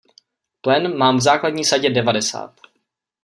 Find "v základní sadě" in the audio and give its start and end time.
1.17-1.89